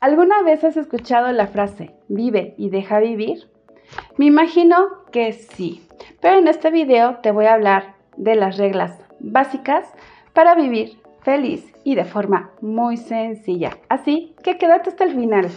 ¿Alguna 0.00 0.42
vez 0.44 0.62
has 0.62 0.76
escuchado 0.76 1.32
la 1.32 1.48
frase 1.48 1.90
vive 2.06 2.54
y 2.56 2.70
deja 2.70 3.00
vivir? 3.00 3.48
Me 4.16 4.26
imagino 4.26 4.76
que 5.10 5.32
sí, 5.32 5.82
pero 6.20 6.38
en 6.38 6.46
este 6.46 6.70
video 6.70 7.16
te 7.16 7.32
voy 7.32 7.46
a 7.46 7.54
hablar 7.54 7.96
de 8.16 8.36
las 8.36 8.58
reglas 8.58 8.96
básicas 9.18 9.92
para 10.34 10.54
vivir 10.54 11.00
feliz 11.22 11.74
y 11.82 11.96
de 11.96 12.04
forma 12.04 12.52
muy 12.60 12.96
sencilla. 12.96 13.76
Así 13.88 14.36
que 14.44 14.56
quédate 14.56 14.90
hasta 14.90 15.02
el 15.02 15.16
final. 15.16 15.48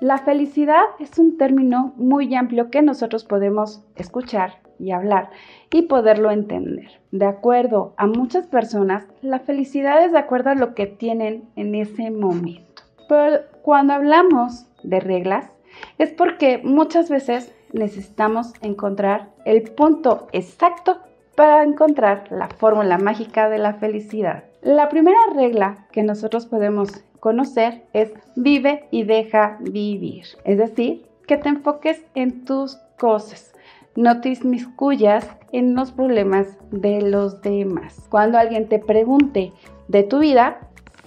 La 0.00 0.18
felicidad 0.18 0.84
es 1.00 1.18
un 1.18 1.38
término 1.38 1.92
muy 1.96 2.36
amplio 2.36 2.70
que 2.70 2.82
nosotros 2.82 3.24
podemos 3.24 3.82
escuchar 3.96 4.60
y 4.78 4.92
hablar 4.92 5.30
y 5.70 5.82
poderlo 5.82 6.30
entender. 6.30 6.90
De 7.10 7.26
acuerdo 7.26 7.94
a 7.96 8.06
muchas 8.06 8.46
personas, 8.46 9.06
la 9.22 9.40
felicidad 9.40 10.04
es 10.04 10.12
de 10.12 10.18
acuerdo 10.18 10.50
a 10.50 10.54
lo 10.54 10.74
que 10.74 10.86
tienen 10.86 11.48
en 11.56 11.74
ese 11.74 12.10
momento. 12.10 12.82
Pero 13.08 13.40
cuando 13.62 13.94
hablamos 13.94 14.66
de 14.82 15.00
reglas, 15.00 15.50
es 15.98 16.10
porque 16.10 16.60
muchas 16.62 17.10
veces 17.10 17.52
necesitamos 17.72 18.52
encontrar 18.62 19.30
el 19.44 19.62
punto 19.62 20.28
exacto 20.32 20.98
para 21.34 21.62
encontrar 21.62 22.24
la 22.30 22.48
fórmula 22.48 22.98
mágica 22.98 23.48
de 23.48 23.58
la 23.58 23.74
felicidad. 23.74 24.44
La 24.62 24.88
primera 24.88 25.18
regla 25.34 25.86
que 25.92 26.02
nosotros 26.02 26.46
podemos 26.46 27.04
conocer 27.20 27.82
es 27.92 28.12
vive 28.34 28.88
y 28.90 29.04
deja 29.04 29.58
vivir. 29.60 30.24
Es 30.44 30.58
decir, 30.58 31.06
que 31.26 31.36
te 31.36 31.48
enfoques 31.48 32.02
en 32.14 32.44
tus 32.44 32.76
cosas, 32.98 33.52
no 33.96 34.20
te 34.20 34.28
inmiscuyas 34.28 35.26
en 35.52 35.74
los 35.74 35.90
problemas 35.90 36.58
de 36.70 37.00
los 37.00 37.40
demás. 37.40 38.06
Cuando 38.10 38.38
alguien 38.38 38.68
te 38.68 38.78
pregunte 38.78 39.52
de 39.88 40.02
tu 40.02 40.18
vida, 40.18 40.58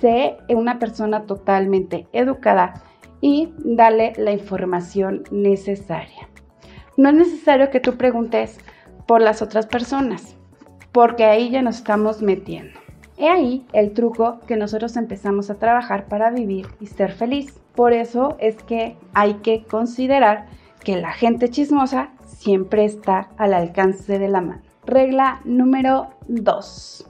sé 0.01 0.37
una 0.49 0.79
persona 0.79 1.23
totalmente 1.25 2.07
educada 2.13 2.81
y 3.21 3.53
dale 3.59 4.13
la 4.17 4.31
información 4.31 5.23
necesaria. 5.31 6.27
No 6.97 7.09
es 7.09 7.15
necesario 7.15 7.69
que 7.69 7.79
tú 7.79 7.95
preguntes 7.95 8.59
por 9.05 9.21
las 9.21 9.41
otras 9.41 9.67
personas, 9.67 10.35
porque 10.91 11.25
ahí 11.25 11.49
ya 11.49 11.61
nos 11.61 11.77
estamos 11.77 12.21
metiendo. 12.21 12.79
He 13.17 13.27
ahí 13.27 13.65
el 13.73 13.91
truco 13.91 14.39
que 14.47 14.55
nosotros 14.55 14.95
empezamos 14.95 15.49
a 15.49 15.55
trabajar 15.55 16.05
para 16.05 16.31
vivir 16.31 16.67
y 16.79 16.87
ser 16.87 17.11
feliz. 17.11 17.59
Por 17.75 17.93
eso 17.93 18.37
es 18.39 18.55
que 18.63 18.95
hay 19.13 19.35
que 19.35 19.63
considerar 19.63 20.47
que 20.83 20.97
la 20.97 21.11
gente 21.11 21.49
chismosa 21.49 22.09
siempre 22.25 22.85
está 22.85 23.29
al 23.37 23.53
alcance 23.53 24.17
de 24.17 24.29
la 24.29 24.41
mano. 24.41 24.61
Regla 24.85 25.41
número 25.43 26.09
2. 26.27 27.05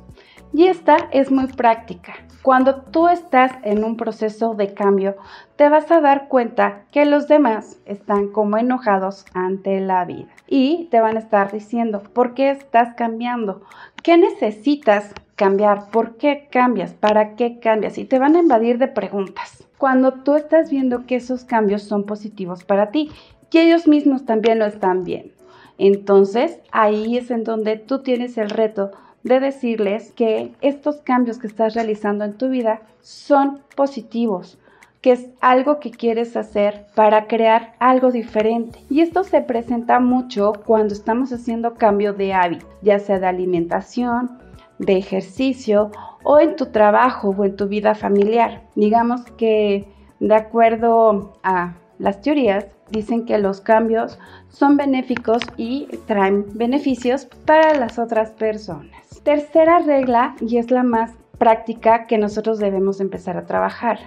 Y 0.51 0.65
esta 0.65 0.97
es 1.11 1.31
muy 1.31 1.47
práctica. 1.47 2.13
Cuando 2.41 2.81
tú 2.81 3.07
estás 3.07 3.51
en 3.63 3.83
un 3.83 3.97
proceso 3.97 4.55
de 4.55 4.73
cambio, 4.73 5.15
te 5.55 5.69
vas 5.69 5.91
a 5.91 6.01
dar 6.01 6.27
cuenta 6.27 6.85
que 6.91 7.05
los 7.05 7.27
demás 7.27 7.79
están 7.85 8.29
como 8.29 8.57
enojados 8.57 9.25
ante 9.33 9.79
la 9.81 10.05
vida 10.05 10.29
y 10.47 10.87
te 10.89 11.01
van 11.01 11.17
a 11.17 11.19
estar 11.19 11.51
diciendo, 11.51 12.01
¿por 12.13 12.33
qué 12.33 12.49
estás 12.49 12.95
cambiando? 12.95 13.61
¿Qué 14.01 14.17
necesitas 14.17 15.13
cambiar? 15.35 15.91
¿Por 15.91 16.17
qué 16.17 16.47
cambias? 16.49 16.93
¿Para 16.93 17.35
qué 17.35 17.59
cambias? 17.59 17.97
Y 17.97 18.05
te 18.05 18.17
van 18.17 18.35
a 18.35 18.39
invadir 18.39 18.79
de 18.79 18.87
preguntas. 18.87 19.67
Cuando 19.77 20.13
tú 20.13 20.35
estás 20.35 20.71
viendo 20.71 21.05
que 21.05 21.17
esos 21.17 21.43
cambios 21.45 21.83
son 21.83 22.05
positivos 22.05 22.63
para 22.63 22.89
ti 22.89 23.11
y 23.51 23.57
ellos 23.57 23.87
mismos 23.87 24.25
también 24.25 24.59
lo 24.59 24.65
están 24.65 25.03
viendo. 25.03 25.33
Entonces, 25.77 26.59
ahí 26.71 27.17
es 27.17 27.31
en 27.31 27.43
donde 27.43 27.77
tú 27.77 27.99
tienes 27.99 28.37
el 28.37 28.49
reto 28.49 28.91
de 29.23 29.39
decirles 29.39 30.11
que 30.11 30.51
estos 30.61 30.97
cambios 30.97 31.39
que 31.39 31.47
estás 31.47 31.73
realizando 31.73 32.25
en 32.25 32.33
tu 32.33 32.49
vida 32.49 32.81
son 33.01 33.61
positivos, 33.75 34.57
que 35.01 35.13
es 35.13 35.29
algo 35.39 35.79
que 35.79 35.91
quieres 35.91 36.35
hacer 36.35 36.85
para 36.95 37.27
crear 37.27 37.75
algo 37.79 38.11
diferente. 38.11 38.79
Y 38.89 39.01
esto 39.01 39.23
se 39.23 39.41
presenta 39.41 39.99
mucho 39.99 40.53
cuando 40.65 40.93
estamos 40.93 41.31
haciendo 41.31 41.75
cambio 41.75 42.13
de 42.13 42.33
hábito, 42.33 42.65
ya 42.81 42.99
sea 42.99 43.19
de 43.19 43.27
alimentación, 43.27 44.37
de 44.79 44.97
ejercicio 44.97 45.91
o 46.23 46.39
en 46.39 46.55
tu 46.55 46.67
trabajo 46.67 47.35
o 47.37 47.45
en 47.45 47.55
tu 47.55 47.67
vida 47.67 47.95
familiar. 47.95 48.63
Digamos 48.75 49.21
que 49.37 49.87
de 50.19 50.35
acuerdo 50.35 51.33
a 51.43 51.75
las 51.99 52.21
teorías, 52.21 52.65
dicen 52.89 53.25
que 53.25 53.37
los 53.37 53.61
cambios 53.61 54.17
son 54.47 54.77
benéficos 54.77 55.43
y 55.57 55.87
traen 56.07 56.45
beneficios 56.53 57.27
para 57.45 57.73
las 57.75 57.99
otras 57.99 58.31
personas. 58.31 59.21
Tercera 59.23 59.79
regla, 59.79 60.35
y 60.41 60.57
es 60.57 60.71
la 60.71 60.83
más 60.83 61.11
práctica 61.37 62.07
que 62.07 62.17
nosotros 62.17 62.57
debemos 62.57 62.99
empezar 62.99 63.37
a 63.37 63.45
trabajar. 63.45 63.99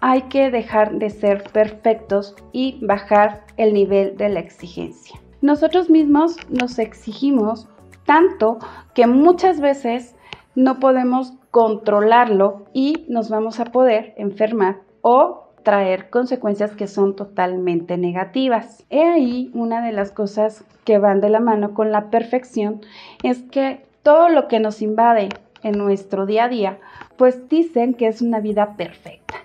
Hay 0.00 0.22
que 0.22 0.50
dejar 0.50 0.98
de 0.98 1.10
ser 1.10 1.44
perfectos 1.52 2.34
y 2.52 2.84
bajar 2.84 3.44
el 3.56 3.72
nivel 3.72 4.16
de 4.16 4.28
la 4.28 4.40
exigencia. 4.40 5.20
Nosotros 5.40 5.90
mismos 5.90 6.36
nos 6.50 6.78
exigimos 6.78 7.68
tanto 8.04 8.58
que 8.94 9.06
muchas 9.06 9.60
veces 9.60 10.14
no 10.54 10.80
podemos 10.80 11.34
controlarlo 11.50 12.64
y 12.72 13.06
nos 13.08 13.30
vamos 13.30 13.60
a 13.60 13.66
poder 13.66 14.14
enfermar 14.16 14.80
o 15.02 15.41
traer 15.62 16.10
consecuencias 16.10 16.72
que 16.72 16.86
son 16.86 17.16
totalmente 17.16 17.96
negativas. 17.96 18.84
He 18.90 19.02
ahí 19.02 19.50
una 19.54 19.84
de 19.84 19.92
las 19.92 20.10
cosas 20.10 20.64
que 20.84 20.98
van 20.98 21.20
de 21.20 21.30
la 21.30 21.40
mano 21.40 21.74
con 21.74 21.92
la 21.92 22.10
perfección 22.10 22.80
es 23.22 23.42
que 23.42 23.84
todo 24.02 24.28
lo 24.28 24.48
que 24.48 24.60
nos 24.60 24.82
invade 24.82 25.28
en 25.62 25.78
nuestro 25.78 26.26
día 26.26 26.44
a 26.44 26.48
día, 26.48 26.78
pues 27.16 27.48
dicen 27.48 27.94
que 27.94 28.08
es 28.08 28.20
una 28.20 28.40
vida 28.40 28.76
perfecta. 28.76 29.36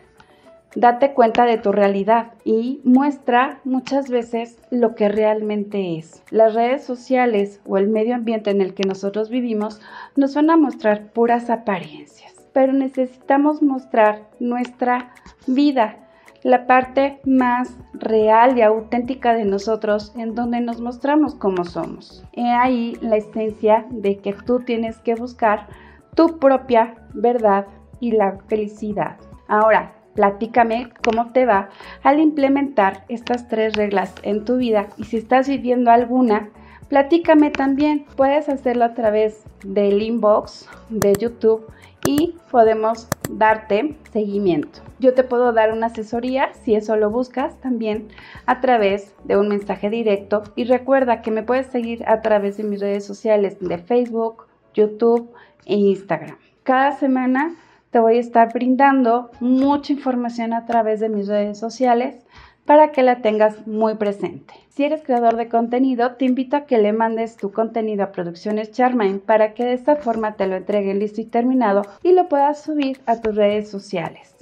Date 0.75 1.13
cuenta 1.13 1.45
de 1.45 1.57
tu 1.57 1.71
realidad 1.71 2.33
y 2.43 2.81
muestra 2.83 3.61
muchas 3.63 4.09
veces 4.09 4.59
lo 4.69 4.93
que 4.93 5.09
realmente 5.09 5.97
es. 5.97 6.21
Las 6.29 6.53
redes 6.53 6.83
sociales 6.83 7.61
o 7.65 7.77
el 7.77 7.87
medio 7.87 8.13
ambiente 8.13 8.51
en 8.51 8.61
el 8.61 8.73
que 8.73 8.83
nosotros 8.87 9.29
vivimos 9.29 9.81
nos 10.15 10.35
van 10.35 10.49
a 10.49 10.57
mostrar 10.57 11.11
puras 11.13 11.49
apariencias, 11.49 12.35
pero 12.53 12.73
necesitamos 12.73 13.63
mostrar 13.63 14.27
nuestra 14.39 15.13
vida, 15.47 15.97
la 16.43 16.67
parte 16.67 17.19
más 17.25 17.77
real 17.93 18.57
y 18.57 18.61
auténtica 18.61 19.33
de 19.33 19.45
nosotros 19.45 20.13
en 20.15 20.35
donde 20.35 20.61
nos 20.61 20.81
mostramos 20.81 21.35
como 21.35 21.65
somos. 21.65 22.23
He 22.33 22.49
ahí 22.49 22.97
la 23.01 23.17
esencia 23.17 23.85
de 23.89 24.17
que 24.17 24.33
tú 24.33 24.59
tienes 24.59 24.97
que 24.99 25.15
buscar 25.15 25.67
tu 26.15 26.39
propia 26.39 26.95
verdad 27.13 27.67
y 27.99 28.11
la 28.11 28.37
felicidad. 28.47 29.17
Ahora, 29.47 29.93
platícame 30.13 30.89
cómo 31.03 31.31
te 31.31 31.45
va 31.45 31.69
al 32.03 32.19
implementar 32.19 33.05
estas 33.07 33.47
tres 33.47 33.75
reglas 33.75 34.13
en 34.23 34.45
tu 34.45 34.57
vida 34.57 34.87
y 34.97 35.05
si 35.05 35.17
estás 35.17 35.47
viviendo 35.47 35.91
alguna, 35.91 36.49
platícame 36.89 37.51
también. 37.51 38.05
Puedes 38.15 38.49
hacerlo 38.49 38.85
a 38.85 38.93
través 38.93 39.43
del 39.63 40.01
inbox 40.01 40.67
de 40.89 41.13
YouTube 41.13 41.67
y 42.07 42.35
podemos 42.49 43.09
darte 43.29 43.97
seguimiento. 44.13 44.79
Yo 44.97 45.13
te 45.13 45.25
puedo 45.25 45.51
dar 45.51 45.73
una 45.73 45.87
asesoría 45.87 46.53
si 46.53 46.73
eso 46.73 46.95
lo 46.95 47.09
buscas 47.09 47.59
también 47.59 48.07
a 48.45 48.61
través 48.61 49.13
de 49.25 49.35
un 49.35 49.49
mensaje 49.49 49.89
directo 49.89 50.43
y 50.55 50.63
recuerda 50.63 51.21
que 51.21 51.31
me 51.31 51.43
puedes 51.43 51.67
seguir 51.67 52.07
a 52.07 52.21
través 52.21 52.55
de 52.55 52.63
mis 52.63 52.79
redes 52.79 53.05
sociales 53.05 53.57
de 53.59 53.77
Facebook, 53.77 54.47
YouTube 54.73 55.29
e 55.65 55.75
Instagram. 55.75 56.37
Cada 56.63 56.93
semana 56.93 57.55
te 57.91 57.99
voy 57.99 58.15
a 58.15 58.21
estar 58.21 58.53
brindando 58.53 59.29
mucha 59.41 59.91
información 59.91 60.53
a 60.53 60.65
través 60.65 61.01
de 61.01 61.09
mis 61.09 61.27
redes 61.27 61.59
sociales 61.59 62.25
para 62.67 62.91
que 62.91 63.01
la 63.01 63.21
tengas 63.21 63.65
muy 63.65 63.95
presente. 63.95 64.53
Si 64.67 64.83
eres 64.83 65.01
creador 65.01 65.37
de 65.37 65.47
contenido, 65.47 66.11
te 66.17 66.25
invito 66.25 66.57
a 66.57 66.65
que 66.65 66.77
le 66.77 66.93
mandes 66.93 67.37
tu 67.37 67.51
contenido 67.51 68.03
a 68.03 68.11
Producciones 68.11 68.71
Charmaine 68.71 69.19
para 69.19 69.53
que 69.53 69.63
de 69.63 69.73
esta 69.73 69.95
forma 69.95 70.35
te 70.35 70.45
lo 70.45 70.57
entreguen 70.57 70.99
listo 70.99 71.21
y 71.21 71.25
terminado 71.25 71.81
y 72.03 72.11
lo 72.11 72.27
puedas 72.27 72.61
subir 72.61 72.99
a 73.05 73.21
tus 73.21 73.35
redes 73.35 73.71
sociales. 73.71 74.35